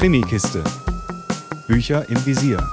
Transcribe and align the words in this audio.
Krimikiste. 0.00 0.64
Bücher 1.68 2.08
im 2.08 2.24
Visier. 2.24 2.66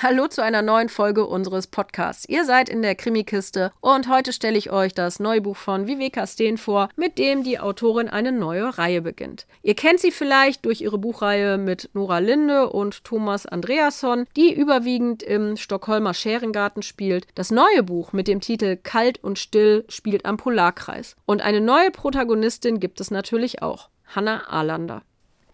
Hallo 0.00 0.28
zu 0.28 0.44
einer 0.44 0.62
neuen 0.62 0.88
Folge 0.88 1.26
unseres 1.26 1.66
Podcasts. 1.66 2.24
Ihr 2.28 2.44
seid 2.44 2.68
in 2.68 2.82
der 2.82 2.94
Krimikiste 2.94 3.72
und 3.80 4.08
heute 4.08 4.32
stelle 4.32 4.56
ich 4.56 4.70
euch 4.70 4.94
das 4.94 5.18
neue 5.18 5.40
Buch 5.40 5.56
von 5.56 5.88
Viveka 5.88 6.24
Steen 6.24 6.56
vor, 6.56 6.88
mit 6.94 7.18
dem 7.18 7.42
die 7.42 7.58
Autorin 7.58 8.08
eine 8.08 8.30
neue 8.30 8.78
Reihe 8.78 9.02
beginnt. 9.02 9.48
Ihr 9.60 9.74
kennt 9.74 9.98
sie 9.98 10.12
vielleicht 10.12 10.66
durch 10.66 10.82
ihre 10.82 10.98
Buchreihe 10.98 11.58
mit 11.58 11.90
Nora 11.94 12.20
Linde 12.20 12.70
und 12.70 13.02
Thomas 13.02 13.44
Andreasson, 13.44 14.26
die 14.36 14.54
überwiegend 14.54 15.24
im 15.24 15.56
Stockholmer 15.56 16.14
Scherengarten 16.14 16.82
spielt. 16.82 17.26
Das 17.34 17.50
neue 17.50 17.82
Buch 17.82 18.12
mit 18.12 18.28
dem 18.28 18.40
Titel 18.40 18.76
Kalt 18.80 19.24
und 19.24 19.36
Still 19.36 19.84
spielt 19.88 20.26
am 20.26 20.36
Polarkreis. 20.36 21.16
Und 21.26 21.42
eine 21.42 21.60
neue 21.60 21.90
Protagonistin 21.90 22.78
gibt 22.78 23.00
es 23.00 23.10
natürlich 23.10 23.62
auch. 23.62 23.88
Hannah 24.06 24.48
Arlander. 24.48 25.02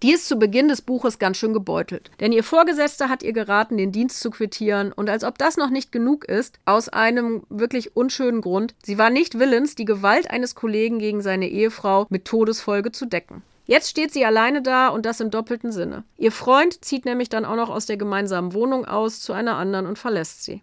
Die 0.04 0.12
ist 0.12 0.28
zu 0.28 0.36
Beginn 0.36 0.68
des 0.68 0.82
Buches 0.82 1.18
ganz 1.18 1.38
schön 1.38 1.54
gebeutelt. 1.54 2.10
Denn 2.20 2.30
ihr 2.30 2.44
Vorgesetzter 2.44 3.08
hat 3.08 3.22
ihr 3.22 3.32
geraten, 3.32 3.78
den 3.78 3.90
Dienst 3.90 4.20
zu 4.20 4.28
quittieren. 4.28 4.92
Und 4.92 5.08
als 5.08 5.24
ob 5.24 5.38
das 5.38 5.56
noch 5.56 5.70
nicht 5.70 5.92
genug 5.92 6.26
ist, 6.26 6.58
aus 6.66 6.90
einem 6.90 7.44
wirklich 7.48 7.96
unschönen 7.96 8.42
Grund, 8.42 8.74
sie 8.84 8.98
war 8.98 9.08
nicht 9.08 9.38
willens, 9.38 9.76
die 9.76 9.86
Gewalt 9.86 10.30
eines 10.30 10.54
Kollegen 10.54 10.98
gegen 10.98 11.22
seine 11.22 11.48
Ehefrau 11.48 12.04
mit 12.10 12.26
Todesfolge 12.26 12.92
zu 12.92 13.06
decken. 13.06 13.42
Jetzt 13.64 13.88
steht 13.88 14.12
sie 14.12 14.26
alleine 14.26 14.60
da 14.60 14.88
und 14.88 15.06
das 15.06 15.20
im 15.20 15.30
doppelten 15.30 15.72
Sinne. 15.72 16.04
Ihr 16.18 16.32
Freund 16.32 16.84
zieht 16.84 17.06
nämlich 17.06 17.30
dann 17.30 17.46
auch 17.46 17.56
noch 17.56 17.70
aus 17.70 17.86
der 17.86 17.96
gemeinsamen 17.96 18.52
Wohnung 18.52 18.84
aus 18.84 19.20
zu 19.20 19.32
einer 19.32 19.56
anderen 19.56 19.86
und 19.86 19.98
verlässt 19.98 20.44
sie. 20.44 20.60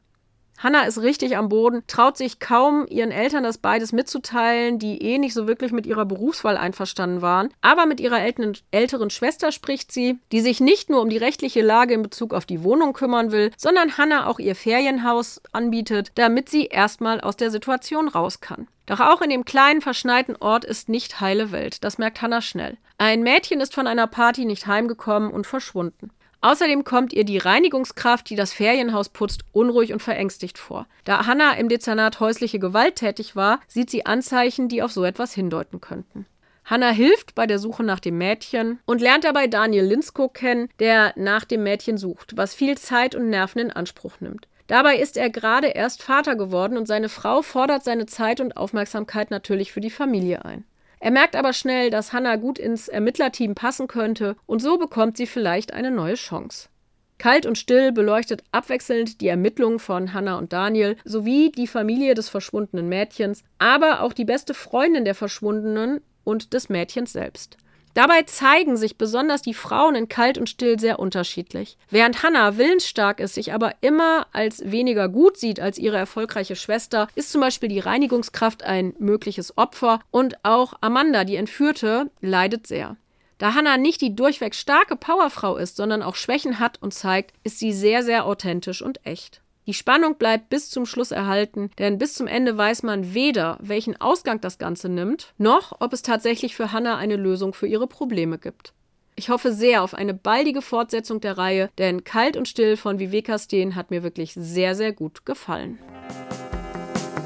Hannah 0.61 0.83
ist 0.83 1.01
richtig 1.01 1.37
am 1.37 1.49
Boden, 1.49 1.81
traut 1.87 2.17
sich 2.17 2.39
kaum, 2.39 2.85
ihren 2.87 3.09
Eltern 3.09 3.43
das 3.43 3.57
beides 3.57 3.93
mitzuteilen, 3.93 4.77
die 4.77 5.01
eh 5.01 5.17
nicht 5.17 5.33
so 5.33 5.47
wirklich 5.47 5.71
mit 5.71 5.87
ihrer 5.87 6.05
Berufswahl 6.05 6.55
einverstanden 6.55 7.23
waren. 7.23 7.49
Aber 7.61 7.87
mit 7.87 7.99
ihrer 7.99 8.19
älteren, 8.21 9.09
Schwester 9.09 9.51
spricht 9.51 9.91
sie, 9.91 10.19
die 10.31 10.39
sich 10.41 10.59
nicht 10.59 10.91
nur 10.91 11.01
um 11.01 11.09
die 11.09 11.17
rechtliche 11.17 11.63
Lage 11.63 11.95
in 11.95 12.03
Bezug 12.03 12.35
auf 12.35 12.45
die 12.45 12.63
Wohnung 12.63 12.93
kümmern 12.93 13.31
will, 13.31 13.49
sondern 13.57 13.97
Hannah 13.97 14.27
auch 14.27 14.37
ihr 14.37 14.55
Ferienhaus 14.55 15.41
anbietet, 15.51 16.11
damit 16.13 16.49
sie 16.49 16.67
erstmal 16.67 17.21
aus 17.21 17.37
der 17.37 17.49
Situation 17.49 18.07
raus 18.07 18.39
kann. 18.39 18.67
Doch 18.85 18.99
auch 18.99 19.21
in 19.21 19.31
dem 19.31 19.45
kleinen, 19.45 19.81
verschneiten 19.81 20.35
Ort 20.35 20.63
ist 20.63 20.89
nicht 20.89 21.21
heile 21.21 21.51
Welt. 21.51 21.83
Das 21.83 21.97
merkt 21.97 22.21
Hannah 22.21 22.41
schnell. 22.41 22.77
Ein 22.99 23.23
Mädchen 23.23 23.61
ist 23.61 23.73
von 23.73 23.87
einer 23.87 24.05
Party 24.05 24.45
nicht 24.45 24.67
heimgekommen 24.67 25.31
und 25.31 25.47
verschwunden. 25.47 26.11
Außerdem 26.41 26.83
kommt 26.83 27.13
ihr 27.13 27.23
die 27.23 27.37
Reinigungskraft, 27.37 28.29
die 28.29 28.35
das 28.35 28.51
Ferienhaus 28.51 29.09
putzt, 29.09 29.41
unruhig 29.51 29.93
und 29.93 30.01
verängstigt 30.01 30.57
vor. 30.57 30.87
Da 31.03 31.27
Hannah 31.27 31.53
im 31.53 31.69
Dezernat 31.69 32.19
häusliche 32.19 32.57
Gewalt 32.57 32.95
tätig 32.95 33.35
war, 33.35 33.59
sieht 33.67 33.91
sie 33.91 34.07
Anzeichen, 34.07 34.67
die 34.67 34.81
auf 34.81 34.91
so 34.91 35.03
etwas 35.03 35.33
hindeuten 35.33 35.81
könnten. 35.81 36.25
Hannah 36.65 36.91
hilft 36.91 37.35
bei 37.35 37.47
der 37.47 37.59
Suche 37.59 37.83
nach 37.83 37.99
dem 37.99 38.17
Mädchen 38.17 38.79
und 38.85 39.01
lernt 39.01 39.23
dabei 39.23 39.47
Daniel 39.47 39.85
Linsko 39.85 40.29
kennen, 40.29 40.69
der 40.79 41.13
nach 41.15 41.45
dem 41.45 41.63
Mädchen 41.63 41.97
sucht, 41.97 42.37
was 42.37 42.55
viel 42.55 42.77
Zeit 42.77 43.13
und 43.13 43.29
Nerven 43.29 43.59
in 43.59 43.71
Anspruch 43.71 44.19
nimmt. 44.19 44.47
Dabei 44.67 44.97
ist 44.97 45.17
er 45.17 45.29
gerade 45.29 45.67
erst 45.67 46.01
Vater 46.01 46.35
geworden 46.35 46.77
und 46.77 46.87
seine 46.87 47.09
Frau 47.09 47.41
fordert 47.41 47.83
seine 47.83 48.05
Zeit 48.05 48.39
und 48.39 48.55
Aufmerksamkeit 48.55 49.29
natürlich 49.29 49.71
für 49.71 49.81
die 49.81 49.89
Familie 49.89 50.45
ein. 50.45 50.63
Er 51.03 51.09
merkt 51.09 51.35
aber 51.35 51.51
schnell, 51.51 51.89
dass 51.89 52.13
Hannah 52.13 52.35
gut 52.35 52.59
ins 52.59 52.87
Ermittlerteam 52.87 53.55
passen 53.55 53.87
könnte 53.87 54.35
und 54.45 54.61
so 54.61 54.77
bekommt 54.77 55.17
sie 55.17 55.25
vielleicht 55.25 55.73
eine 55.73 55.89
neue 55.89 56.13
Chance. 56.13 56.69
Kalt 57.17 57.47
und 57.47 57.57
still 57.57 57.91
beleuchtet 57.91 58.43
abwechselnd 58.51 59.19
die 59.19 59.27
Ermittlungen 59.27 59.79
von 59.79 60.13
Hannah 60.13 60.37
und 60.37 60.53
Daniel 60.53 60.97
sowie 61.03 61.51
die 61.51 61.65
Familie 61.65 62.13
des 62.13 62.29
verschwundenen 62.29 62.87
Mädchens, 62.87 63.43
aber 63.57 64.03
auch 64.03 64.13
die 64.13 64.25
beste 64.25 64.53
Freundin 64.53 65.03
der 65.03 65.15
Verschwundenen 65.15 66.01
und 66.23 66.53
des 66.53 66.69
Mädchens 66.69 67.13
selbst. 67.13 67.57
Dabei 67.93 68.23
zeigen 68.23 68.77
sich 68.77 68.97
besonders 68.97 69.41
die 69.41 69.53
Frauen 69.53 69.95
in 69.95 70.07
Kalt 70.07 70.37
und 70.37 70.49
Still 70.49 70.79
sehr 70.79 70.99
unterschiedlich. 70.99 71.77
Während 71.89 72.23
Hannah 72.23 72.57
willensstark 72.57 73.19
ist, 73.19 73.35
sich 73.35 73.53
aber 73.53 73.73
immer 73.81 74.27
als 74.31 74.71
weniger 74.71 75.09
gut 75.09 75.37
sieht 75.37 75.59
als 75.59 75.77
ihre 75.77 75.97
erfolgreiche 75.97 76.55
Schwester, 76.55 77.07
ist 77.15 77.31
zum 77.31 77.41
Beispiel 77.41 77.69
die 77.69 77.79
Reinigungskraft 77.79 78.63
ein 78.63 78.93
mögliches 78.99 79.57
Opfer 79.57 79.99
und 80.09 80.43
auch 80.43 80.73
Amanda, 80.81 81.23
die 81.25 81.35
Entführte, 81.35 82.09
leidet 82.21 82.67
sehr. 82.67 82.95
Da 83.37 83.55
Hannah 83.55 83.77
nicht 83.77 84.01
die 84.01 84.15
durchweg 84.15 84.53
starke 84.53 84.95
Powerfrau 84.95 85.57
ist, 85.57 85.75
sondern 85.75 86.03
auch 86.03 86.15
Schwächen 86.15 86.59
hat 86.59 86.81
und 86.81 86.93
zeigt, 86.93 87.33
ist 87.43 87.57
sie 87.57 87.73
sehr, 87.73 88.03
sehr 88.03 88.25
authentisch 88.25 88.81
und 88.81 89.05
echt. 89.05 89.41
Die 89.67 89.75
Spannung 89.75 90.15
bleibt 90.15 90.49
bis 90.49 90.69
zum 90.69 90.87
Schluss 90.87 91.11
erhalten, 91.11 91.69
denn 91.77 91.99
bis 91.99 92.15
zum 92.15 92.25
Ende 92.27 92.57
weiß 92.57 92.81
man 92.83 93.13
weder, 93.13 93.59
welchen 93.61 93.99
Ausgang 94.01 94.41
das 94.41 94.57
Ganze 94.57 94.89
nimmt, 94.89 95.33
noch 95.37 95.73
ob 95.79 95.93
es 95.93 96.01
tatsächlich 96.01 96.55
für 96.55 96.71
Hannah 96.71 96.97
eine 96.97 97.15
Lösung 97.15 97.53
für 97.53 97.67
ihre 97.67 97.85
Probleme 97.87 98.39
gibt. 98.39 98.73
Ich 99.15 99.29
hoffe 99.29 99.53
sehr 99.53 99.83
auf 99.83 99.93
eine 99.93 100.15
baldige 100.15 100.63
Fortsetzung 100.63 101.21
der 101.21 101.37
Reihe, 101.37 101.69
denn 101.77 102.03
Kalt 102.03 102.37
und 102.37 102.47
Still 102.47 102.75
von 102.75 102.97
Viveka 102.97 103.37
Steen 103.37 103.75
hat 103.75 103.91
mir 103.91 104.01
wirklich 104.01 104.33
sehr, 104.33 104.73
sehr 104.73 104.93
gut 104.93 105.27
gefallen. 105.27 105.77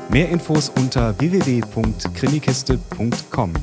Mehr 0.09 0.28
Infos 0.29 0.67
unter 0.69 1.17
www.krimikiste.com. 1.19 3.53